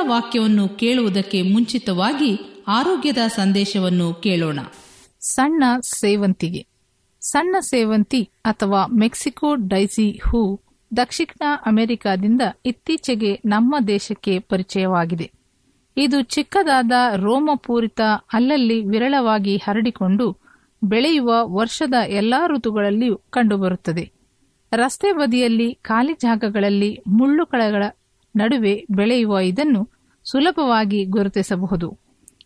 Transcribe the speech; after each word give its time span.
ವಾಕ್ಯವನ್ನು 0.00 0.68
ಕೇಳುವುದಕ್ಕೆ 0.68 1.42
ಮುಂಚಿತವಾಗಿ 1.42 2.62
ಆರೋಗ್ಯದ 2.68 3.16
ಸಂದೇಶವನ್ನು 3.26 4.14
ಕೇಳೋಣ. 4.14 4.58
ಸಣ್ಣ 5.20 5.64
ಸೇವಂತಿಗೆ. 5.80 6.66
ಸಣ್ಣ 7.20 7.56
ಸೇವಂತಿ 7.60 8.28
ಅಥವಾ 8.44 8.86
ಮೆಕ್ಸಿಕೋ 8.86 9.54
ಡೈಸಿ 9.54 10.20
ಹೂ 10.28 10.60
ದಕ್ಷಿಣ 10.96 11.42
ಅಮೆರಿಕಾದಿಂದ 11.66 12.40
ಇತ್ತೀಚೆಗೆ 12.66 13.40
ನಮ್ಮ 13.44 13.76
ದೇಶಕ್ಕೆ 13.86 14.38
ಪರಿಚಯವಾಗಿದೆ. 14.38 15.30
ಇದು 15.96 16.22
ಚಿಕ್ಕದಾದ 16.22 16.92
ರೋಮಪೂರಿತ 17.16 18.00
ಅಲ್ಲಲ್ಲಿ 18.32 18.84
ವಿರಳವಾಗಿ 18.84 19.56
ಹರಡಿಕೊಂಡು 19.56 20.38
ಬೆಳೆಯುವ 20.84 21.34
ವರ್ಷದ 21.44 21.94
ಎಲ್ಲಾ 22.08 22.46
ಋತುಗಳಲ್ಲಿಯೂ 22.46 23.16
ಕಂಡುಬರುತ್ತದೆ. 23.16 24.12
ರಸ್ತೆ 24.72 25.12
ಬದಿಯಲ್ಲಿ 25.12 25.74
ಖಾಲಿ 25.74 26.12
ಜಾಗಗಳಲ್ಲಿ 26.12 27.00
ಮುಳ್ಳುಕಳಗಳ 27.06 27.84
ನಡುವೆ 28.36 28.84
ಬೆಳೆಯುವ 28.90 29.38
ಇದನ್ನು 29.38 29.88
ಸುಲಭವಾಗಿ 30.24 31.04
ಗುರುತಿಸಬಹುದು. 31.04 31.98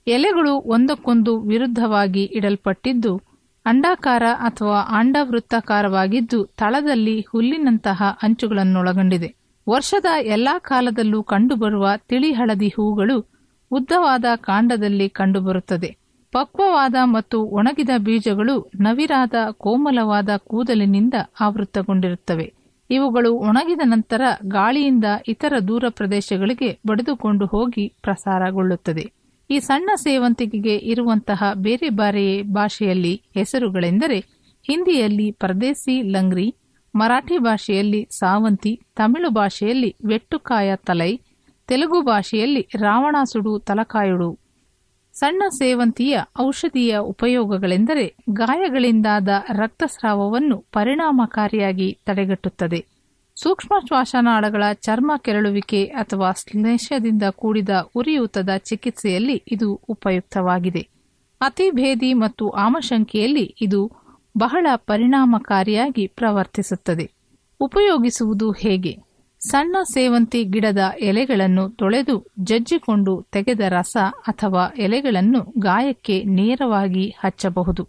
ಎಲೆಗಳು 0.06 0.54
ಒಂದಕ್ಕೊಂದು 0.54 1.40
ವಿರುದ್ಧವಾಗಿ 1.40 2.22
ಇಡಲ್ಪಟ್ಟಿದ್ದು, 2.22 3.22
ಅಂಡಾಕಾರ 3.66 4.22
ಅಥವಾ 4.34 4.80
ಅಂಡವೃತ್ತಾಕಾರವಾಗಿದ್ದು 4.80 6.44
ತಳದಲ್ಲಿ 6.44 7.20
ಹುಲ್ಲಿನಂತಹ 7.20 8.02
ಅಂಚುಗಳನ್ನೊಳಗೊಂಡಿದೆ. 8.22 9.34
ವರ್ಷದ 9.68 10.06
ಎಲ್ಲಾ 10.22 10.58
ಕಾಲದಲ್ಲೂ 10.58 11.22
ಕಂಡುಬರುವ 11.22 11.88
ತಿಳಿ 12.08 12.32
ಹಳದಿ 12.32 12.68
ಹೂಗಳು 12.68 13.30
ಉದ್ದವಾದ 13.70 14.24
ಕಾಂಡದಲ್ಲಿ 14.36 15.08
ಕಂಡುಬರುತ್ತದೆ. 15.08 15.96
ಪಕ್ವವಾದ 16.32 16.94
ಮತ್ತು 17.04 17.42
ಒಣಗಿದ 17.42 17.88
ಬೀಜಗಳು 17.98 18.70
ನವಿರಾದ 18.80 19.34
ಕೋಮಲವಾದ 19.52 20.28
ಕೂದಲಿನಿಂದ 20.36 21.14
ಆವೃತ್ತಗೊಂಡಿರುತ್ತವೆ. 21.40 22.54
ಇವುಗಳು 22.90 23.34
ಒಣಗಿದ 23.34 23.80
ನಂತರ 23.84 24.22
ಗಾಳಿಯಿಂದ 24.44 25.04
ಇತರ 25.28 25.54
ದೂರ 25.68 25.84
ಪ್ರದೇಶಗಳಿಗೆ 25.88 26.78
ಬಡಿದುಕೊಂಡು 26.86 27.46
ಹೋಗಿ 27.46 27.88
ಪ್ರಸಾರಗೊಳ್ಳುತ್ತದೆ. 28.02 29.12
ಈ 29.50 29.58
ಸಣ್ಣ 29.58 29.90
ಸೇವಂತಿಗೆಗೆ 29.96 30.76
ಇರುವಂತಹ 30.76 31.42
ಬೇರೆ 31.54 31.88
ಬೇರೆ 31.88 32.42
ಭಾಷೆಯಲ್ಲಿ 32.42 33.22
ಹೆಸರುಗಳೆಂದರೆ 33.34 34.18
ಹಿಂದಿಯಲ್ಲಿ 34.66 35.30
ಪರದೇಸಿ 35.30 36.02
ಲಂಗ್ರಿ, 36.02 36.54
ಮರಾಠಿ 36.94 37.38
ಭಾಷೆಯಲ್ಲಿ 37.38 38.08
ಸಾವಂತಿ, 38.10 38.80
ತಮಿಳು 38.96 39.30
ಭಾಷೆಯಲ್ಲಿ 39.30 39.96
ವೆಟ್ಟುಕಾಯ 40.06 40.76
ತಲೈ, 40.76 41.20
ತೆಲುಗು 41.66 42.02
ಭಾಷೆಯಲ್ಲಿ 42.02 42.68
ರಾವಣಾಸುಡು 42.76 43.58
ತಲಕಾಯುಡು. 43.58 44.47
ಸಣ್ಣ 45.18 45.42
ಸೇವಂತಿಯ 45.48 46.20
ಔಷಧೀಯ 46.40 46.98
ಉಪಯೋಗಗಳೆಂದರೆ 46.98 48.16
ಗಾಯಗಳಿಂದಾದ 48.32 49.28
ರಕ್ತಸ್ರಾವವನ್ನು 49.48 50.58
ಪರಿಣಾಮಕಾರಿಯಾಗಿ 50.72 51.98
ತಡೆಗಟ್ಟುತ್ತದೆ. 52.06 52.86
ಸೂಕ್ಷ್ಮ 53.36 53.74
ಶ್ವಾಸನಾಳಗಳ 53.86 54.62
ಚರ್ಮ 54.72 55.12
ಕೆರಳುವಿಕೆ 55.18 55.84
ಅಥವಾ 55.84 56.32
ಶ್ಲೇಷದಿಂದ 56.32 57.22
ಕೂಡಿದ 57.30 57.68
ಉರಿಯೂತದ 57.94 58.50
ಚಿಕಿತ್ಸೆಯಲ್ಲಿ 58.58 59.42
ಇದು 59.52 59.74
ಉಪಯುಕ್ತವಾಗಿದೆ. 59.88 60.88
ಅತಿಭೇದಿ 61.40 62.14
ಮತ್ತು 62.14 62.48
ಆಮಶಂಕೆಯಲ್ಲಿ 62.48 63.56
ಇದು 63.60 63.90
ಬಹಳ 64.38 64.66
ಪರಿಣಾಮಕಾರಿಯಾಗಿ 64.76 66.06
ಪ್ರವರ್ತಿಸುತ್ತದೆ. 66.06 67.10
ಉಪಯೋಗಿಸುವುದು 67.60 68.50
ಹೇಗೆ? 68.50 69.07
ಸಣ್ಣ 69.40 69.76
ಸೇವಂತಿ 69.82 70.44
ಗಿಡದ 70.44 70.78
ಎಲೆಗಳನ್ನು 71.00 71.68
ತೊಳೆದು 71.68 72.26
ಜಜ್ಜಿಕೊಂಡು 72.38 73.26
ತೆಗೆದ 73.32 73.60
ರಸ 73.68 73.96
ಅಥವಾ 74.18 74.74
ಎಲೆಗಳನ್ನು 74.78 75.54
ಗಾಯಕ್ಕೆ 75.58 76.24
ನೇರವಾಗಿ 76.24 77.14
ಹಚ್ಚಬಹುದು. 77.18 77.88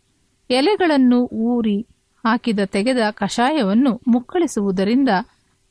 ಎಲೆಗಳನ್ನು 0.49 1.25
ಊರಿ 1.25 1.81
ಹಾಕಿದ 2.25 2.59
ತೆಗೆದ 2.65 2.97
ಕಷಾಯವನ್ನು 3.11 4.01
ಮುಕ್ಕಳಿಸುವುದರಿಂದ, 4.07 5.09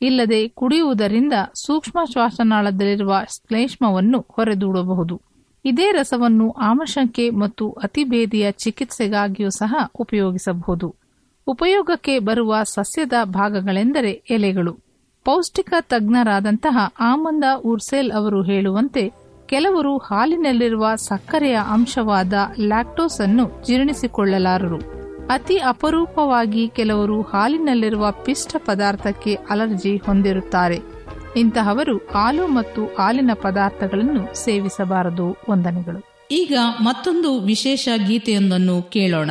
ಇಲ್ಲದೆ 0.03 0.49
ಕುಡಿಯುವುದರಿಂದ 0.49 1.33
ಸೂಕ್ಷ್ಮ 1.55 1.99
ಶ್ವಾಸನಾಳದಲ್ಲಿರುವ 2.13 3.17
ಶ್ಲೇಷ್ಮವನ್ನು 3.31 4.27
ಹೊರೆದೂಡಬಹುದು. 4.29 5.23
ಇದೇ 5.65 5.93
ರಸವನ್ನು 5.93 6.51
ಆಮಶಂಕೆ 6.51 7.31
ಮತ್ತು 7.31 7.71
ಅತಿಭೇದಿಯ 7.71 8.51
ಚಿಕಿತ್ಸೆಗಾಗಿಯೂ 8.51 9.51
ಸಹ 9.51 9.75
ಉಪಯೋಗಿಸಬಹುದು. 9.95 10.95
ಉಪಯೋಗಕ್ಕೆ 11.47 12.19
ಬರುವ 12.19 12.63
ಸಸ್ಯದ 12.63 13.13
ಭಾಗಗಳೆಂದರೆ 13.25 14.11
ಎಲೆಗಳು. 14.11 14.88
ಪೌಷ್ಟಿಕ 15.29 15.75
ತಜ್ಞರಾದಂತಹ 15.81 16.79
ಆಮಂದ 17.01 17.45
ಉರ್ಸೆಲ್ 17.65 18.13
ಅವರು 18.13 18.43
ಹೇಳುವಂತೆ, 18.43 19.11
ಕೆಲವರು 19.47 19.99
ಹಾಲಿನಲ್ಲಿರುವ 19.99 20.95
ಸಕ್ಕರೆಯ 20.95 21.59
ಅಂಶವಾದ 21.69 22.33
ಲ್ಯಾಕ್ಟೋಸ್ 22.59 23.21
ಅನ್ನು 23.21 23.63
ಜೀರ್ಣಿಸಿಕೊಳ್ಳಲಾರರು. 23.67 24.79
ಅತಿ 25.31 25.57
ಅಪರೂಪವಾಗಿ 25.57 26.69
ಕೆಲವರು 26.69 27.23
ಹಾಲಿನಲ್ಲಿರುವ 27.23 28.11
ಪಿಷ್ಟ 28.11 28.57
ಪದಾರ್ಥಕ್ಕೆ 28.59 29.35
ಅಲರ್ಜಿ 29.35 29.97
ಹೊಂದಿರುತ್ತಾರೆ. 29.97 30.79
ಇಂತಹವರು 31.37 31.97
ಹಾಲು 31.97 32.47
ಮತ್ತು 32.47 32.85
ಹಾಲಿನ 32.85 33.31
ಪದಾರ್ಥಗಳನ್ನು 33.43 34.45
ಸೇವಿಸಬಾರದು. 34.45 35.37
ವಂದನೆಗಳು. 35.51 36.27
ಈಗ 36.31 36.59
ಮತ್ತೊಂದು 36.81 37.41
ವಿಶೇಷ 37.41 37.89
ಗೀತೆಯೊಂದನ್ನು 38.07 38.83
ಕೇಳೋಣ. 38.83 39.31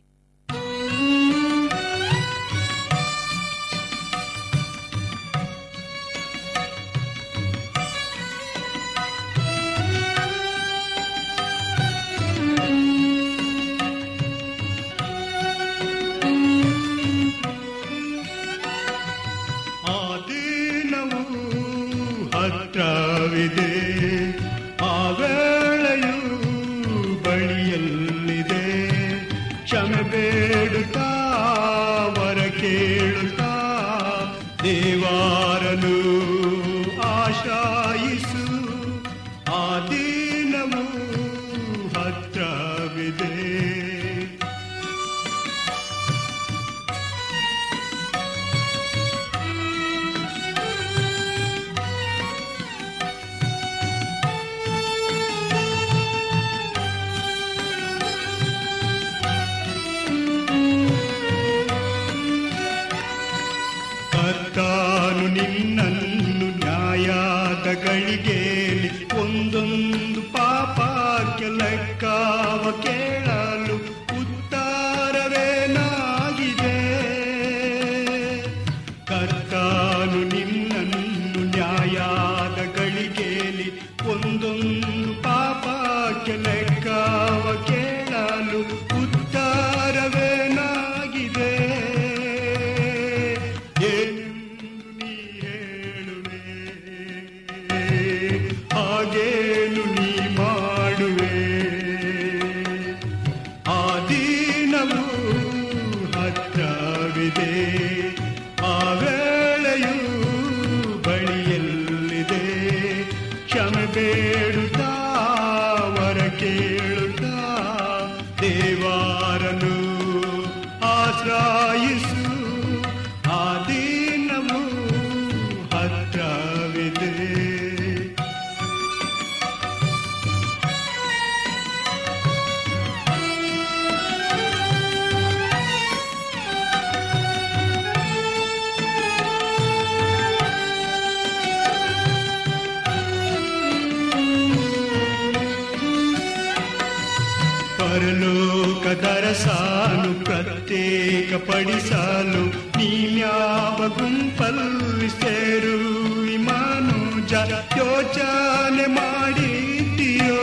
ನೀನ್ಯಾವ 152.78 153.78
ಗುಂಪಲ್ಲಿ 153.96 155.10
ಸೇರುವಿ 155.18 156.36
ಮನುಜ 156.46 157.32
ಯೋಚನೆ 157.78 158.86
ಮಾಡಿದ್ದೀಯೋ 158.96 160.42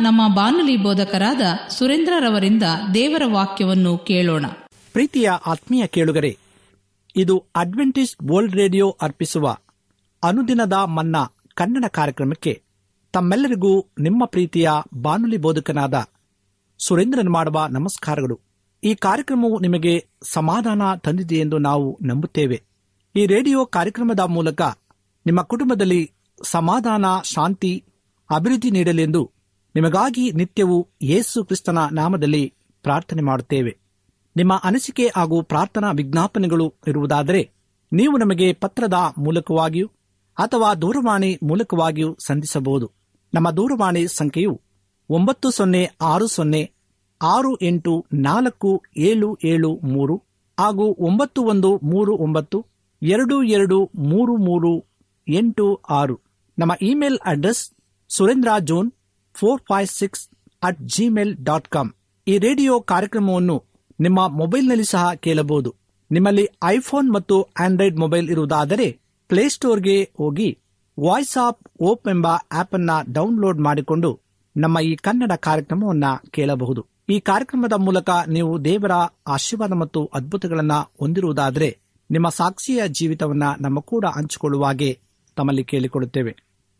ನಮ್ಮ 0.00 0.34
ಬಾನುಲಿ 0.34 0.76
ಬೋಧಕರಾದ 0.76 1.40
ಸುರೇಂದ್ರರವರಿಂದ 1.68 2.62
ದೇವರ 2.94 3.22
ವಾಕ್ಯವನ್ನು 3.26 3.98
ಕೇಳೋಣ. 3.98 4.46
ಪ್ರೀತಿಯ 4.92 5.30
ಆತ್ಮೀಯ 5.46 5.86
ಕೇಳುಗರೆ, 5.86 6.38
ಇದು 7.16 7.44
ಅಡ್ವೆಂಟಿಸ್ 7.56 8.16
ವರ್ಲ್ಡ್ 8.30 8.56
ರೇಡಿಯೋ 8.56 8.96
ಅರ್ಪಿಸುವ 9.02 9.56
ಅನುದಿನದ 10.22 10.72
ಮನ್ನಾ 10.72 11.32
ಕನ್ನಡ 11.54 11.84
ಕಾರ್ಯಕ್ರಮಕ್ಕೆ 11.88 12.62
ತಮ್ಮೆಲ್ಲರಿಗೂ 13.12 13.86
ನಿಮ್ಮ 14.00 14.24
ಪ್ರೀತಿಯ 14.24 14.70
ಬಾನುಲಿ 14.94 15.36
ಬೋಧಕನಾದ 15.36 16.04
ಸುರೇಂದ್ರನ್ 16.78 17.30
ಮಾಡುವ 17.30 17.66
ನಮಸ್ಕಾರಗಳು. 17.70 18.40
ಈ 18.84 18.94
ಕಾರ್ಯಕ್ರಮವು 18.94 19.60
ನಿಮಗೆ 19.60 20.06
ಸಮಾಧಾನ 20.22 20.82
ತಂದಿದೆ 21.04 21.34
ಎಂದು 21.34 21.58
ನಾವು 21.58 21.98
ನಂಬುತ್ತೇವೆ. 22.02 22.62
ಈ 23.16 23.26
ರೇಡಿಯೋ 23.26 23.66
ಕಾರ್ಯಕ್ರಮದ 23.66 24.20
ಮೂಲಕ 24.20 24.62
ನಿಮ್ಮ 25.26 25.42
ಕುಟುಂಬದಲ್ಲಿ 25.42 26.12
ಸಮಾಧಾನ, 26.42 27.04
ಶಾಂತಿ, 27.24 27.84
ಅಭಿವೃದ್ಧಿ 28.30 28.70
ನೀಡಲೆಂದು 28.70 29.37
ನಿಮಗಾಗಿ 29.78 30.32
ನಿತ್ಯವೂ 30.32 30.88
ಯೇಸು 31.02 31.44
ಕ್ರಿಸ್ತನ 31.44 31.78
ನಾಮದಲ್ಲಿ 31.92 32.54
ಪ್ರಾರ್ಥನೆ 32.82 33.22
ಮಾಡುತ್ತೇವೆ. 33.22 33.78
ನಿಮ್ಮ 34.36 34.60
ಅನಿಸಿಕೆ 34.64 35.10
ಹಾಗೂ 35.16 35.42
ಪ್ರಾರ್ಥನಾ 35.42 35.90
ವಿಜ್ಞಾಪನೆಗಳು 35.90 36.74
ಇರುವುದಾದರೆ 36.86 37.50
ನೀವು 37.92 38.18
ನಮಗೆ 38.18 38.52
ಪತ್ರದ 38.52 38.94
ಮೂಲಕವಾಗಿಯೂ 39.18 39.86
ಅಥವಾ 40.38 40.74
ದೂರವಾಣಿ 40.74 41.38
ಮೂಲಕವಾಗಿಯೂ 41.42 42.16
ಸಂಧಿಸಬಹುದು. 42.26 42.92
ನಮ್ಮ 43.34 43.50
ದೂರವಾಣಿ 43.50 44.08
ಸಂಖ್ಯೆಯು 44.08 44.60
ಒಂಬತ್ತು 45.10 45.50
ಸೊನ್ನೆ 45.50 45.90
ಆರು 46.00 46.26
ಸೊನ್ನೆ 46.26 46.72
ಆರು 47.22 47.56
ಎಂಟು 47.56 48.06
ನಾಲ್ಕು 48.12 48.82
ಏಳು 48.96 49.38
ಏಳು 49.44 49.74
ಮೂರು 49.74 50.22
ಹಾಗೂ 50.60 50.96
ಒಂಬತ್ತು 50.98 51.42
ಒಂದು 51.42 51.80
ಮೂರು 51.82 52.16
ಒಂಬತ್ತು 52.16 52.66
ಎರಡು 53.02 53.42
ಎರಡು 53.42 53.90
ಮೂರು 53.94 54.36
ಮೂರು 54.36 54.84
ಎಂಟು 55.28 55.74
ಆರು. 55.74 56.20
ನಮ್ಮ 56.58 56.72
email 56.82 57.18
address 57.26 57.70
Surendra 58.08 58.48
John 58.60 58.92
four 59.34 59.62
five 59.62 59.88
six 59.88 60.28
at 60.62 60.78
Gmail 60.80 61.36
dot 61.44 61.68
com 61.68 61.92
ಈ 62.28 62.38
ರೇಡಿಯೋ 62.38 62.80
ಕಾರ್ಯಕ್ರಮವನ್ನು 62.80 63.64
ನಿಮ್ಮ 64.00 64.28
ಮೊಬೈಲ್ನಲ್ಲಿ 64.28 64.84
ಸಹ 64.84 65.14
ಕೇಳಬಹುದು. 65.14 65.74
ನಿಮ್ಮಲ್ಲಿ 66.10 66.48
ಐಫೋನ್ 66.64 67.14
ಮತ್ತು 67.14 67.42
ಆಂಡ್ರಾಯ್ಡ್ 67.42 67.96
ಮೊಬೈಲ್ 67.96 68.30
ಇರುವುದಾದರೆ 68.30 68.98
ಪ್ಲೇಸ್ಟೋರ್ಗೆ 69.28 70.10
ಹೋಗಿ 70.18 70.58
ವಾಯ್ಸ್ 71.00 71.36
ಆಫ್ 71.36 71.82
ಓಪ್ 71.82 72.08
ಎಂಬ 72.08 72.26
ಆಪ್ 72.52 72.74
ಅನ್ನ 72.74 72.90
ಡೌನ್ಲೋಡ್ 73.12 73.60
ಮಾಡಿಕೊಂಡು 73.60 74.20
ನಮ್ಮ 74.56 74.78
ಈ 74.78 74.96
ಕನ್ನಡ 74.96 75.32
ಕಾರ್ಯಕ್ರಮವನ್ನ 75.32 76.04
ಕೇಳಬಹುದು. 76.30 76.86
ಈ 77.08 77.20
ಕಾರ್ಯಕ್ರಮದ 77.20 77.72
ಮೂಲಕ 77.72 78.10
ನೀವು 78.28 78.64
ದೇವರ 78.64 78.92
ಆಶೀರ್ವಾದ 79.26 79.72
ಮತ್ತು 79.72 80.10
ಅದ್ಭುತಗಳನ್ನ 80.14 80.72
ಹೊಂದಿರುವುದಾದರೆ 81.00 81.78
ನಿಮ್ಮ 82.10 82.28
ಸಾಕ್ಷಿಯ 82.28 82.82
ಜೀವಿತವನ್ನ 82.88 83.42
ನಮ್ಮ 83.60 83.80
ಕೂಡ 83.80 84.04
ಹಂಚಿಕೊಳ್ಳುವಾಗೆ 84.04 84.98
ತಮ್ಮಲ್ಲಿ 85.36 85.64
ಕೇಳಿಕೊಳ್ಳುತ್ತೇವೆ. 85.64 86.36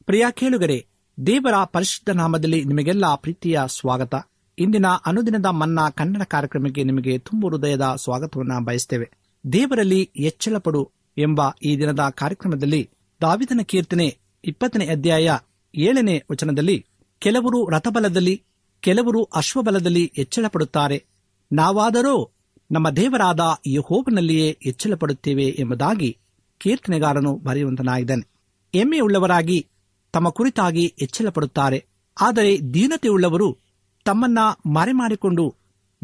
ಪ್ರಿಯ 0.06 0.26
ಕೇಳುಗರೆ 0.30 0.86
ದೇವರ 1.26 1.64
ಪರಿಶುದ್ಧ 1.64 2.16
ನಾಮದಲ್ಲಿ 2.16 2.64
ನಿಮಗೆಲ್ಲ 2.64 3.14
ಪ್ರೀತಿಯ 3.14 3.60
ಸ್ವಾಗತ. 3.66 4.14
ಇಂದಿನ 4.58 4.86
ಅನುದಿನದ 5.06 5.46
ಮನ್ನಾ 5.46 5.90
ಕನ್ನಡ 5.90 6.22
ಕಾರ್ಯಕ್ರಮಕ್ಕೆ 6.22 6.84
ನಿಮಗೆ 6.84 7.18
ತುಂಬು 7.18 7.48
ಹೃದಯದ 7.48 7.96
ಸ್ವಾಗತವನ್ನು 7.96 8.64
ಬಯಸ್ತೇವೆ. 8.64 9.10
ದೇವರಲ್ಲಿ 9.52 10.10
ಎಚ್ಚಳ 10.16 10.58
ಪಡು 10.58 10.90
ಎಂಬ 11.18 11.40
ಈ 11.62 11.76
ದಿನದ 11.76 12.00
ಕಾರ್ಯಕ್ರಮದಲ್ಲಿ 12.10 12.90
ದಾವಿದನ 13.20 13.60
ಕೀರ್ತನೆ 13.62 14.18
ಇಪ್ಪತ್ತನೇ 14.44 14.86
ಅಧ್ಯಾಯ 14.86 15.38
ಏಳನೇ 15.74 16.24
ವಚನದಲ್ಲಿ 16.30 16.86
ಕೆಲವರು 17.18 17.68
ರಥಬಲದಲ್ಲಿ, 17.68 18.42
ಕೆಲವರು 18.80 19.24
ಅಶ್ವಬಲದಲ್ಲಿ 19.24 20.12
ಎಚ್ಚಳ 20.18 20.44
ಪಡುತ್ತಾರೆ 20.48 21.04
ನಾವಾದರೋ 21.52 22.30
ನಮ್ಮ 22.70 22.90
ದೇವರಾದ 22.90 23.40
ಯಹೋವನಲ್ಲಿಯೇ 23.66 24.58
ಎಚ್ಚಳ 24.66 24.94
ಪಡುತ್ತೇವೆ 24.94 25.44
ಎಂಬುದಾಗಿ 25.44 26.18
ಕೀರ್ತನೆಗಾರನು 26.58 27.34
ಬರೆಯುವಂತನಾಗಿದ್ದಾನೆ. 27.34 28.28
ಎಮ್ಮೆಯುಳ್ಳವರಾಗಿ 28.74 29.66
ತಮ್ಮ 30.12 30.28
ಕುರಿತಾಗಿ 30.28 30.94
ಎಚ್ಚಲಪಡುತ್ತಾರೆ. 31.02 31.86
ಆದರೆ 32.20 32.74
ದೀನತೆಯುಳ್ಳವರು 32.74 33.58
ತಮ್ಮನ್ನ 34.04 34.38
ಮರೆಮಾಡಿಕೊಂಡು 34.66 35.54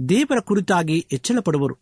ದೇವರ 0.09 0.41
ಕುರಿತಾಗಿ 0.41 1.07
ಎಚ್ಚಲಪಡುವರು. 1.13 1.77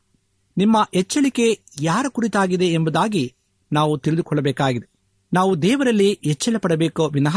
ನಿಮ್ಮ 0.56 0.88
ಎಚ್ಚಳಿಕೆ 0.94 1.46
ಯಾರ 1.80 2.06
ಕುರಿತಾಗಿದೆ 2.08 2.66
ಎಂಬುದಾಗಿ 2.66 3.34
ನಾವು 3.72 3.98
ತಿಳಿದುಕೊಳ್ಳಬೇಕಾಗಿದೆ. 3.98 4.86
ನಾವು 5.32 5.62
ದೇವರಲ್ಲಿ 5.62 6.10
ಎಚ್ಚಳ 6.24 6.56
ಪಡಬೇಕೋ 6.56 7.08
ವಿನಃ 7.08 7.36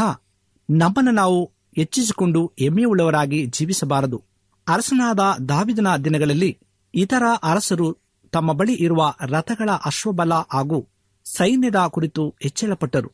ನಮ್ಮನ್ನು 0.70 1.10
ನಾವು 1.10 1.50
ಹೆಚ್ಚಿಸಿಕೊಂಡು 1.76 2.52
ಹೆಮ್ಮೆಯುಳ್ಳವರಾಗಿ 2.58 3.46
ಜೀವಿಸಬಾರದು. 3.46 4.22
ಅರಸನಾದ 4.68 5.20
ದಾವಿದನ 5.48 5.96
ದಿನಗಳಲ್ಲಿ 5.96 6.58
ಇತರ 6.94 7.22
ಅರಸರು 7.42 7.98
ತಮ್ಮ 8.32 8.52
ಬಳಿ 8.52 8.74
ಇರುವ 8.74 9.14
ರಥಗಳ 9.22 9.70
ಅಶ್ವಬಲ 9.84 10.32
ಹಾಗೂ 10.52 10.88
ಸೈನ್ಯದ 11.24 11.76
ಕುರಿತು 11.86 12.34
ಹೆಚ್ಚಳಪಟ್ಟರು 12.42 13.10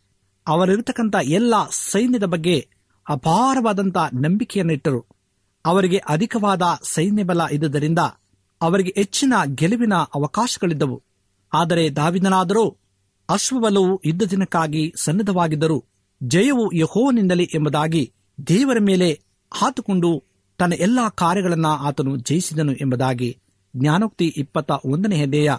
ಅವರಿರತಕ್ಕಂಥ 0.49 1.14
ಎಲ್ಲ 1.22 1.54
ಸೈನ್ಯದ 1.70 2.25
ಬಗ್ಗೆ 2.25 2.68
ಅಪಾರವಾದಂಥ 3.08 3.96
ನಂಬಿಕೆಯನ್ನಿಟ್ಟರು. 4.14 5.06
ಅವರಿಗೆ 5.66 5.96
ಅಧಿಕವಾದ 5.96 6.62
ಸೈನ್ಯ 6.82 7.22
ಬಲ 7.22 7.40
ಇದ್ದುದರಿಂದ 7.52 7.99
ಅವರಿಗೆ 8.62 8.94
ಹೆಚ್ಚಿನ 8.96 9.32
ಗೆಲುವಿನ 9.54 9.94
ಅವಕಾಶಗಳಿದ್ದವು. 9.94 11.02
ಆದರೆ 11.52 11.96
ದಾವಿದನಾದರೂ 11.96 12.76
ಅಶ್ವಬಲವು 13.28 14.02
ಯುದ್ಧ 14.04 14.22
ದಿನಕ್ಕಾಗಿ 14.22 14.94
ಸನ್ನದ್ಧವಾಗಿದ್ದರು 14.96 15.84
ಜಯವು 16.22 16.72
ಯಹೋವನಿಂದಲೇ 16.72 17.42
ಎಂಬುದಾಗಿ 17.54 18.12
ದೇವರ 18.46 18.76
ಮೇಲೆ 18.80 19.20
ಹಾತುಕೊಂಡು 19.52 20.25
ತನ್ನ 20.58 20.72
ಎಲ್ಲಾ 20.72 21.08
ಕಾರ್ಯಗಳನ್ನ 21.08 21.66
ಆತನು 21.66 22.16
ಜಯಿಸಿದನು 22.16 22.72
ಎಂಬುದಾಗಿ 22.72 23.38
ಜ್ಞಾನೋಕ್ತಿ 23.76 24.25
ಇಪ್ಪತ್ತ 24.37 24.70
ಒಂದನೇ 24.84 25.16
ಹೆದೆಯ 25.16 25.52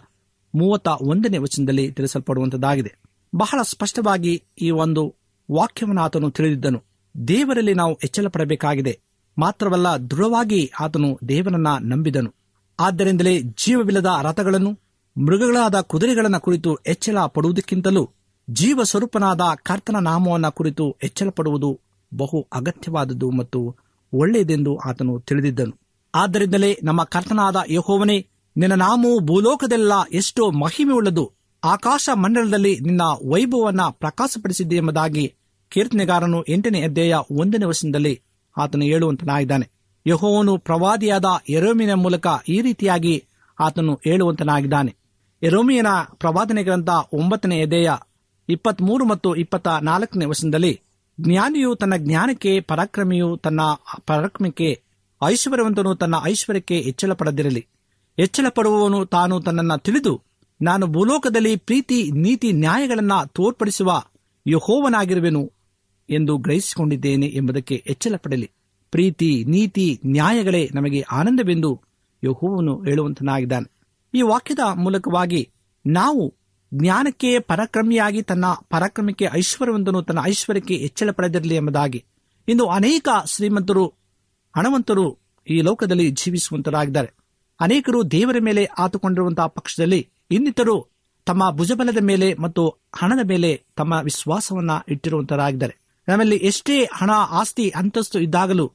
ಮೂವತ್ತ 0.56 0.88
ಒಂದನೇ 0.88 1.38
ವಚನದಲ್ಲಿ 1.38 1.92
ತಿಳಿಸಲ್ಪಡುವಂತದ್ದಾಗಿದೆ. 1.92 3.03
ಬಹಳ 3.36 3.62
ಸ್ಪಷ್ಟವಾಗಿ 3.62 4.44
ಈ 4.62 4.70
ಒಂದು 4.70 5.16
ವಾಕ್ಯವನ್ನು 5.52 6.02
ಆತನು 6.02 6.32
ತಿಳಿದಿದ್ದನು. 6.32 6.84
ದೇವರಲ್ಲಿ 7.28 7.74
ನಾವು 7.74 8.00
ಎಚ್ಚರ 8.04 8.28
ಪಡಬೇಕಾಗಿದೆ 8.28 9.00
ಮಾತ್ರವಲ್ಲ 9.38 9.98
ದೃಢವಾಗಿ 9.98 10.72
ಆತನು 10.80 11.20
ದೇವರನ್ನ 11.30 11.68
ನಂಬಿದನು. 11.80 12.34
ಆದ್ದರಿಂದಲೇ 12.80 13.42
ಜೀವವಿಲ್ಲದ 13.42 14.10
ರಥಗಳನ್ನು, 14.22 14.72
ಮೃಗಗಳಾದ 15.18 15.82
ಕುದುರೆಗಳನ್ನ 15.82 16.38
ಕುರಿತು 16.38 16.76
ಎಚ್ಚರ 16.76 17.16
ಪಡುವುದಕ್ಕಿಂತಲೂ 17.28 18.10
ಜೀವ 18.50 18.84
ಸ್ವರೂಪನಾದ 18.84 19.42
ಕರ್ತನ 19.64 19.96
ನಾಮವನ್ನ 20.00 20.50
ಕುರಿತು 20.50 20.98
ಎಚ್ಚರ 21.04 21.30
ಪಡುವುದು 21.30 21.80
ಬಹು 22.18 22.48
ಅಗತ್ಯವಾದದ್ದು 22.54 23.32
ಮತ್ತು 23.32 23.76
ಒಳ್ಳೆಯದೆಂದು 24.14 24.78
ಆತನು 24.78 25.20
ತಿಳಿದಿದ್ದನು. 25.20 25.80
ಆದ್ದರಿಂದಲೇ 26.16 26.80
ನಮ್ಮ 26.84 27.04
ಕರ್ತನಾದ 27.04 27.56
ಯಹೋವನೇ, 27.68 28.28
ನಿನ್ನ 28.58 28.74
ನಾಮವು 28.74 29.20
ಭೂಲೋಕದೆಲ್ಲ 29.20 29.92
ಎಷ್ಟೋ 30.12 30.52
ಮಹಿಮೆಯುಳ್ಳದು 30.52 31.32
ಆಕಾಶ 31.64 32.10
ಮಂಡಲದಲ್ಲಿ 32.14 32.80
ನಿನ್ನ 32.80 33.02
ವೈಭವವನ್ನ 33.26 33.82
ಪ್ರಕಾಶಪಡಿಸಿದ್ದೆ 33.90 34.76
ಎಂಬುದಾಗಿ 34.76 35.34
ಕೀರ್ತನೆಗಾರನು 35.70 36.44
ಎಂಟನೇ 36.44 36.82
ಅಧ್ಯಾಯ 36.82 37.16
ಒಂದನೇ 37.32 37.66
ವರ್ಷದಲ್ಲಿ 37.66 38.22
ಆತನು 38.58 38.84
ಹೇಳುವಂತನಾಗಿದ್ದಾನೆ. 38.84 39.70
ಯಹೋವನು 40.08 40.58
ಪ್ರವಾದಿಯಾದ 40.58 41.26
ಎರೋಮಿನ 41.50 41.94
ಮೂಲಕ 41.94 42.28
ಈ 42.50 42.62
ರೀತಿಯಾಗಿ 42.62 43.24
ಆತನು 43.60 43.94
ಹೇಳುವಂತನಾಗಿದ್ದಾನೆ. 44.04 44.96
ಎರೋಮಿಯನ 45.44 45.88
ಪ್ರವಾದನೆ 46.14 46.64
ಗ್ರಂಥ 46.64 46.90
ಒಂಬತ್ತನೇ 47.14 47.60
ಎದೆಯ 47.60 47.92
ಇಪ್ಪತ್ಮೂರು 48.50 49.06
ಮತ್ತು 49.06 49.36
ಇಪ್ಪತ್ತ 49.36 49.68
ನಾಲ್ಕನೇ 49.68 50.26
ವರ್ಷದಲ್ಲಿ 50.26 50.82
ಜ್ಞಾನಿಯು 51.22 51.76
ತನ್ನ 51.76 51.94
ಜ್ಞಾನಕ್ಕೆ 51.98 52.60
ಪರಾಕ್ರಮಿಯು 52.60 53.38
ತನ್ನ 53.38 53.62
ಪರಾಕ್ರಮಕ್ಕೆ 54.06 54.82
ಐಶ್ವರ್ಯವಂತನು 55.26 55.96
ತನ್ನ 55.96 56.16
ಐಶ್ವರ್ಯಕ್ಕೆ 56.24 56.82
ಹೆಚ್ಚಳ 56.82 57.14
ಪಡೆದಿರಲಿ 57.14 57.68
ಹೆಚ್ಚಳ 58.20 58.46
ತಾನು 59.06 59.42
ತನ್ನನ್ನು 59.42 59.78
ತಿಳಿದು 59.78 60.33
ನಾನು 60.62 60.88
ಭೂಲೋಕದಲ್ಲಿ 60.88 61.56
ಪ್ರೀತಿ, 61.56 62.12
ನೀತಿ, 62.12 62.52
ನ್ಯಾಯಗಳನ್ನು 62.52 63.28
ತೋರ್ಪಡಿಸುವ 63.28 64.04
ಯಹೋವನಾಗಿರುವೆನು 64.48 65.52
ಎಂದು 66.10 66.38
ಗ್ರಹಿಸಿಕೊಂಡಿದ್ದೇನೆ 66.38 67.26
ಎಂಬುದಕ್ಕೆ 67.26 67.84
ಎಚ್ಚರ 67.88 68.16
ಪಡಲಿ 68.18 68.52
ಪ್ರೀತಿ, 68.92 69.44
ನೀತಿ, 69.48 70.00
ನ್ಯಾಯಗಳೇ 70.06 70.70
ನಮಗೆ 70.74 71.02
ಆನಂದವೆಂದು 71.02 71.82
ಯಹೋವನು 72.24 72.84
ಹೇಳುವಂತನಾಗಿದ್ದಾನೆ. 72.84 73.72
ಈ 74.18 74.22
ವಾಕ್ಯದ 74.22 74.60
ಮೂಲಕವಾಗಿ 74.76 75.50
ನಾವು 75.88 76.34
ಜ್ಞಾನಕ್ಕೆ 76.74 77.40
ಪರಾಕ್ರಮಿಯಾಗಿ 77.40 78.22
ತನ್ನ 78.22 78.46
ಪರಾಕ್ರಮಕ್ಕೆ 78.70 79.28
ಐಶ್ವರ್ಯವಂತನು 79.34 80.04
ತನ್ನ 80.04 80.20
ಐಶ್ವರ್ಯಕ್ಕೆ 80.24 80.76
ಹೆಚ್ಚಳ 80.76 81.12
ಪಡೆದಿರಲಿ 81.12 81.56
ಎಂಬುದಾಗಿ. 81.56 82.06
ಇಂದು 82.48 82.66
ಅನೇಕ 82.66 83.08
ಶ್ರೀಮಂತರು, 83.26 83.88
ಹಣವಂತರು 84.58 85.18
ಈ 85.50 85.62
ಲೋಕದಲ್ಲಿ 85.62 86.10
ಜೀವಿಸುವಂತರಾಗಿದ್ದಾರೆ. 86.10 87.12
ಅನೇಕರು 87.60 88.12
ದೇವರ 88.12 88.36
ಮೇಲೆ 88.42 88.66
ಆತುಕೊಂಡಿರುವಂತಹ 88.66 89.48
ಪಕ್ಷದಲ್ಲಿ 89.48 90.10
ಇನ್ನಿತರು 90.32 90.88
ತಮ್ಮ 91.26 91.52
ಭುಜಬಲದ 91.52 91.98
ಮೇಲೆ 92.02 92.34
ಮತ್ತು 92.34 92.76
ಹಣದ 92.96 93.28
ಮೇಲೆ 93.28 93.64
ತಮ್ಮ 93.76 94.00
ವಿಶ್ವಾಸವನ್ನ 94.04 94.72
ಇಟ್ಟಿರುವಂತರಾಗಿದ್ದಾರೆ. 94.88 95.78
ನಮ್ಮಲ್ಲಿ 96.08 96.36
ಎಷ್ಟೇ 96.36 96.84
ಹಣ, 96.94 97.10
ಆಸ್ತಿ, 97.14 97.70
ಅಂತಸ್ತು 97.70 98.20
ಇದ್ದಾಗಲೂ 98.20 98.72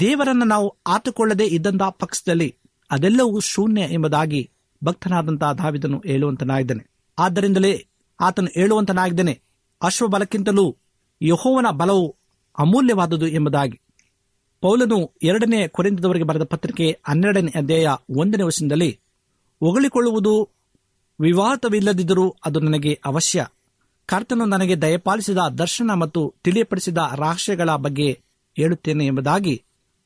ದೇವರನ್ನ 0.00 0.42
ನಾವು 0.46 0.76
ಆತುಕೊಳ್ಳದೆ 0.86 1.46
ಇದ್ದಂತಹ 1.46 1.88
ಪಕ್ಷದಲ್ಲಿ 1.88 2.54
ಅದೆಲ್ಲವೂ 2.90 3.40
ಶೂನ್ಯ 3.40 3.82
ಎಂಬುದಾಗಿ 3.82 4.50
ಭಕ್ತನಾದಂತಹ 4.84 5.52
ದಾವಿದನು 5.52 6.02
ಹೇಳುವಂತನಾಗಿದ್ದಾನೆ. 6.06 6.90
ಆದ್ದರಿಂದಲೇ 7.18 7.86
ಆತನು 8.20 8.48
ಹೇಳುವಂತನಾಗಿದ್ದಾನೆ, 8.54 9.40
ಅಶ್ವಬಲಕ್ಕಿಂತಲೂ 9.82 10.76
ಯಹೋವನ 11.22 11.66
ಬಲವು 11.70 12.16
ಅಮೂಲ್ಯವಾದುದು 12.58 13.26
ಎಂಬುದಾಗಿ. 13.26 13.80
ಪೌಲನು 14.60 15.12
ಎರಡನೇ 15.22 15.68
ಕೊರೆಂದದವರಿಗೆ 15.68 16.24
ಬರೆದ 16.24 16.42
ಪತ್ರಿಕೆ 16.42 17.00
ಹನ್ನೆರಡನೇ 17.08 17.58
ಅಧ್ಯಾಯ 17.58 17.88
ಒಂದನೇ 18.10 18.42
ವರ್ಷದಲ್ಲಿ 18.42 19.00
ಹೊಗಳಿಕೊಳ್ಳುವುದು 19.60 20.48
ವಿವಾದವಿಲ್ಲದಿದ್ದರೂ 21.20 22.36
ಅದು 22.44 22.60
ನನಗೆ 22.60 23.00
ಅವಶ್ಯ. 23.04 23.46
ಕರ್ತನು 24.06 24.44
ನನಗೆ 24.44 24.82
ದಯಪಾಲಿಸಿದ 24.82 25.38
ದರ್ಶನ 25.58 25.90
ಮತ್ತು 25.94 26.34
ತಿಳಿಯಪಡಿಸಿದ 26.44 26.98
ರಹಸ್ಯಗಳ 27.16 27.70
ಬಗ್ಗೆ 27.76 28.20
ಹೇಳುತ್ತೇನೆ 28.56 29.06
ಎಂಬುದಾಗಿ 29.06 29.62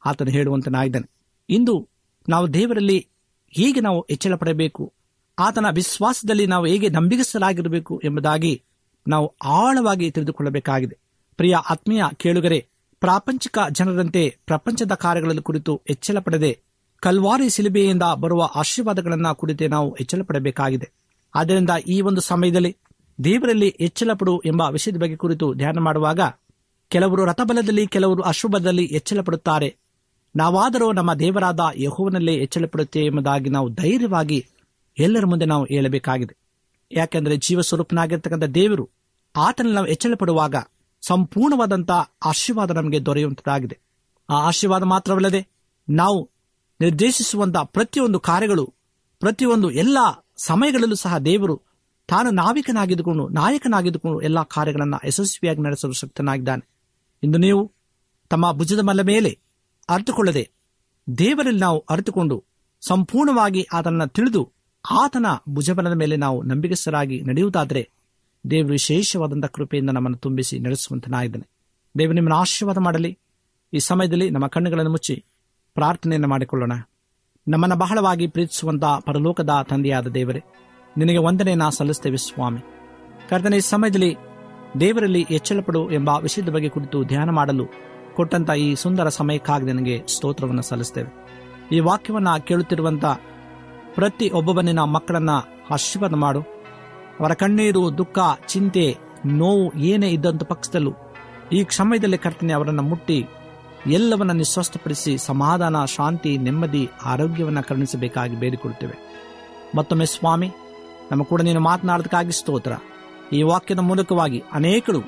ಆತನು 0.07 0.31
ಹೇಳುವಂತನಾಗಿದ್ದಾನೆ. 0.31 1.11
ಇಂದು 1.51 1.89
ನಾವು 2.29 2.55
ದೇವರಲ್ಲಿ 2.55 3.07
ಹೇಗೆ 3.49 3.81
ನಾವು 3.81 4.07
ಹೆಚ್ಚಳ 4.11 4.35
ಪಡಬೇಕು 4.35 4.93
ಆತನ 5.39 5.67
ವಿಶ್ವಾಸದಲ್ಲಿ 5.71 6.47
ನಾವು 6.47 6.67
ಹೇಗೆ 6.67 6.89
ನಂಬಿಗಸ್ತರಾಗಿರಬೇಕು 6.89 8.01
ಎಂಬುದಾಗಿ 8.05 8.63
ನಾವು 9.09 9.35
ಆಳವಾಗಿ 9.45 10.11
ತಿಳಿದುಕೊಳ್ಳಬೇಕಾಗಿದೆ. 10.11 10.99
ಪ್ರಿಯ 11.37 11.55
ಆತ್ಮೀಯ 11.55 12.03
ಕೇಳುಗರೆ, 12.17 12.67
ಪ್ರಾಪಂಚಿಕ 13.01 13.59
ಜನರಂತೆ 13.71 14.39
ಪ್ರಪಂಚದ 14.47 14.93
ಕಾರ್ಯಗಳ 14.95 15.33
ಕುರಿತು 15.43 15.83
ಹೆಚ್ಚಳ 15.89 16.19
ಪಡೆದೆ 16.19 16.59
ಕಲ್ವಾರಿ 17.01 17.51
ಸಿಲುಬೆಯಿಂದ 17.51 18.03
ಬರುವ 18.03 18.43
ಆಶೀರ್ವಾದಗಳನ್ನು 18.43 19.35
ಕುರಿತೇ 19.35 19.69
ನಾವು 19.69 19.97
ಪಡಬೇಕಾಗಿದೆ 20.25 21.04
ಆದ್ದರಿಂದ 21.35 21.71
ಈ 21.87 22.01
ಒಂದು 22.01 22.21
ಸಮಯದಲ್ಲಿ 22.21 22.77
ದೇವರಲ್ಲಿ 23.25 23.77
ಹೆಚ್ಚಲ 23.79 24.11
ಪಡು 24.13 24.43
ಎಂಬ 24.47 24.63
ವಿಷಯದ 24.71 24.97
ಬಗ್ಗೆ 24.97 25.17
ಕುರಿತು 25.17 25.55
ಧ್ಯಾನ 25.55 25.79
ಮಾಡುವಾಗ 25.79 26.21
ಕೆಲವರು 26.89 27.25
ರಥಬಲದಲ್ಲಿ, 27.25 27.87
ಕೆಲವರು 27.87 28.23
ಅಶುಭದಲ್ಲಿ 28.23 28.87
ಹೆಚ್ಚಲ 28.87 29.21
ಪಡುತ್ತಾರೆ 29.21 29.77
ನಾವಾದರೂ 30.37 30.93
ನಮ್ಮ 30.93 31.15
ದೇವರಾದ 31.15 31.61
ಯಹೋವನಲ್ಲೇ 31.77 32.39
ಹೆಚ್ಚಲ 32.39 32.67
ಪಡುತ್ತೇವೆ 32.67 33.07
ಎಂಬುದಾಗಿ 33.07 33.51
ನಾವು 33.51 33.69
ಧೈರ್ಯವಾಗಿ 33.69 34.47
ಎಲ್ಲರ 34.99 35.27
ಮುಂದೆ 35.27 35.45
ನಾವು 35.45 35.65
ಹೇಳಬೇಕಾಗಿದೆ. 35.65 36.37
ಯಾಕೆಂದರೆ 36.93 37.37
ಜೀವ 37.37 37.61
ಸ್ವರೂಪನಾಗಿರ್ತಕ್ಕಂಥ 37.61 38.45
ದೇವರು 38.45 38.91
ಆತನಲ್ಲಿ 39.37 39.75
ನಾವು 39.75 39.87
ಹೆಚ್ಚಲ 39.87 40.15
ಪಡುವಾಗ 40.15 40.55
ಸಂಪೂರ್ಣವಾದಂತಹ 41.03 42.13
ಆಶೀರ್ವಾದ 42.25 42.71
ನಮಗೆ 42.71 43.07
ದೊರೆಯುವಂತದಾಗಿದೆ 43.07 43.79
ಆ 44.31 44.35
ಆಶೀರ್ವಾದ 44.35 44.83
ಮಾತ್ರವಲ್ಲದೆ 44.83 45.47
ನಾವು 45.91 46.31
ನಿರ್ದೇಶಿಸುವಂತಹ 46.81 47.63
ಪ್ರತಿಯೊಂದು 47.63 48.21
ಕಾರ್ಯಗಳು, 48.21 48.75
ಪ್ರತಿಯೊಂದು 49.19 49.71
ಎಲ್ಲ 49.71 49.99
ಸಮಯಗಳಲ್ಲೂ 50.37 50.95
ಸಹ 50.95 51.19
ದೇವರು 51.19 51.63
ತಾನು 52.09 52.31
ನಾವಿಕನಾಗಿದ್ದುಕೊಂಡು, 52.31 53.29
ನಾಯಕನಾಗಿದ್ದುಕೊಂಡು 53.29 54.21
ಎಲ್ಲ 54.21 54.43
ಕಾರ್ಯಗಳನ್ನು 54.43 55.07
ಯಶಸ್ವಿಯಾಗಿ 55.07 55.61
ನಡೆಸಲು 55.61 55.93
ಶಕ್ತನಾಗಿದ್ದಾನೆ. 55.93 56.69
ಇಂದು 57.23 57.39
ನೀವು 57.39 57.73
ತಮ್ಮ 58.29 58.53
ಭುಜದ 58.53 58.79
ಮಲ್ಲ 58.79 59.01
ಮೇಲೆ 59.03 59.39
ಅರಿತುಕೊಳ್ಳದೆ 59.89 60.51
ದೇವರಲ್ಲಿ 61.19 61.61
ನಾವು 61.61 61.79
ಅರಿತುಕೊಂಡು 61.91 62.45
ಸಂಪೂರ್ಣವಾಗಿ 62.81 63.67
ಆತನನ್ನು 63.73 64.09
ತಿಳಿದು 64.09 64.53
ಆತನ 64.91 65.27
ಭುಜಬಲದ 65.49 65.93
ಮೇಲೆ 65.93 66.17
ನಾವು 66.17 66.43
ನಂಬಿಕೆಸರಾಗಿ 66.43 67.21
ನಡೆಯುವುದಾದರೆ 67.21 67.91
ದೇವರು 68.51 68.73
ವಿಶೇಷವಾದಂಥ 68.73 69.45
ಕೃಪೆಯಿಂದ 69.45 69.91
ನಮ್ಮನ್ನು 69.91 70.19
ತುಂಬಿಸಿ 70.19 70.59
ನಡೆಸುವಂತನಾಗಿದ್ದಾನೆ. 70.59 71.49
ದೇವರು 71.99 72.15
ನಿಮ್ಮನ್ನು 72.15 72.41
ಆಶೀರ್ವಾದ 72.41 72.79
ಮಾಡಲಿ. 72.79 73.19
ಈ 73.73 73.79
ಸಮಯದಲ್ಲಿ 73.79 74.31
ನಮ್ಮ 74.31 74.47
ಕಣ್ಣುಗಳನ್ನು 74.47 74.91
ಮುಚ್ಚಿ 74.91 75.25
ಪ್ರಾರ್ಥನೆಯನ್ನು 75.75 76.29
ಮಾಡಿಕೊಳ್ಳೋಣ. 76.29 76.73
ನಮ್ಮನ್ನು 77.49 77.77
ಬಹಳವಾಗಿ 77.77 78.27
ಪ್ರೀತಿಸುವಂತಹ 78.27 78.99
ಪರಲೋಕದ 79.07 79.51
ತಂದೆಯಾದ 79.69 80.07
ದೇವರೇ, 80.07 80.43
ನಿನಗೆ 80.99 81.17
ವಂದನೆ 81.17 81.27
ವಂದನೆಯನ್ನ 81.27 81.69
ಸಲ್ಲಿಸ್ತೇವೆ 81.69 82.17
ಸ್ವಾಮಿ. 82.17 82.61
ಕರ್ತನೆ, 83.29 83.57
ಈ 83.57 83.61
ಸಮಯದಲ್ಲಿ 83.61 84.17
ದೇವರಲ್ಲಿ 84.81 85.27
ಎಚ್ಚಳಪಡು 85.31 85.91
ಎಂಬ 85.91 86.09
ವಿಷಯದ 86.09 86.49
ಬಗ್ಗೆ 86.49 86.69
ಕುರಿತು 86.69 87.05
ಧ್ಯಾನ 87.05 87.31
ಮಾಡಲು 87.31 87.67
ಕೊಟ್ಟಂತ 88.15 88.51
ಈ 88.51 88.75
ಸುಂದರ 88.75 89.09
ಸಮಯಕ್ಕಾಗಿ 89.09 89.73
ನನಗೆ 89.73 90.03
ಸ್ತೋತ್ರವನ್ನು 90.07 90.63
ಸಲ್ಲಿಸ್ತೇವೆ. 90.63 91.11
ಈ 91.73 91.81
ವಾಕ್ಯವನ್ನ 91.81 92.37
ಕೇಳುತ್ತಿರುವಂತ 92.37 93.05
ಪ್ರತಿ 93.95 94.31
ಒಬ್ಬೊಬ್ಬನಿನ 94.31 94.79
ಮಕ್ಕಳನ್ನ 94.79 95.31
ಆಶೀರ್ವಾದ 95.71 96.15
ಮಾಡು. 96.15 96.41
ಅವರ 97.21 97.33
ಕಣ್ಣೀರು, 97.33 97.99
ದುಃಖ, 97.99 98.19
ಚಿಂತೆ, 98.47 98.97
ನೋವು 99.27 99.75
ಏನೇ 99.75 100.09
ಇದ್ದಂತ 100.09 100.43
ಪಕ್ಷದಲ್ಲೂ 100.43 100.93
ಈ 101.53 101.65
ಸಮಯದಲ್ಲಿ 101.71 102.19
ಕರ್ತನೆ 102.19 102.53
ಅವರನ್ನು 102.53 102.83
ಮುಟ್ಟಿ 102.83 103.27
ಎಲ್ಲವನ್ನ 103.87 104.33
ನಿಸ್ವಸ್ಥಪಡಿಸಿ 104.33 105.19
ಸಮಾಧಾನ, 105.19 105.85
ಶಾಂತಿ, 105.85 106.39
ನೆಮ್ಮದಿ, 106.39 106.91
ಆರೋಗ್ಯವನ್ನು 107.05 107.69
ಕರುಣಿಸಬೇಕಾಗಿ 107.69 108.37
ಬೇಡಿಕೊಳ್ಳುತ್ತೇವೆ. 108.37 109.15
ಮತ್ತೊಮ್ಮೆ 109.77 110.07
ಸ್ವಾಮಿ, 110.07 110.51
ನಮ್ಮ 111.13 111.23
ಕೂಡ 111.23 111.43
ನೀನು 111.43 111.61
ಮಾತನಾಡೋದಕ್ಕಾಗಿ 111.61 112.33
ಸ್ತೋತ್ರ. 112.33 112.73
ಈ 113.33 113.43
ವಾಕ್ಯದ 113.43 113.79
ಮೂಲಕವಾಗಿ 113.79 114.43
ಅನೇಕರು 114.53 115.01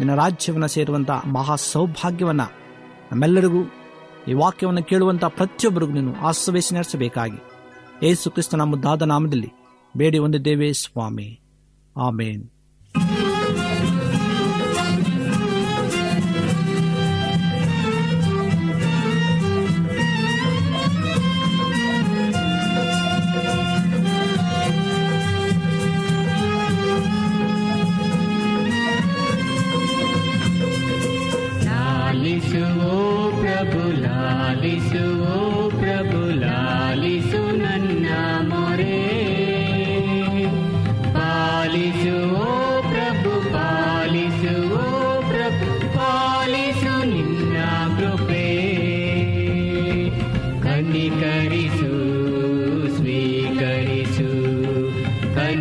ನಿನ್ನ 0.00 0.14
ರಾಜ್ಯವನ್ನು 0.14 0.68
ಸೇರುವಂತಹ 0.68 1.22
ಮಹಾ 1.26 1.56
ಸೌಭಾಗ್ಯವನ್ನ 1.56 2.40
ನಮ್ಮೆಲ್ಲರಿಗೂ 3.12 3.62
ಈ 4.28 4.32
ವಾಕ್ಯವನ್ನು 4.32 4.82
ಕೇಳುವಂತಹ 4.82 5.28
ಪ್ರತಿಯೊಬ್ಬರಿಗೂ 5.28 5.92
ನೀನು 5.92 6.14
ಆಶ್ರವೇಶ 6.16 6.72
ನಡೆಸಬೇಕಾಗಿ. 6.72 7.42
ಏಸು 8.06 8.30
ಕ್ರಿಸ್ತನ 8.30 8.60
ಮುದ್ದಾದ 8.60 9.02
ನಾಮದಲ್ಲಿ 9.02 9.52
ಬೇಡಿ 9.96 10.18
ಹೊಂದಿದ್ದೇವೆ 10.18 10.72
ಸ್ವಾಮಿ. 10.72 11.40
ಆಮೇನ್. 11.96 12.50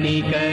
निकल 0.04 0.53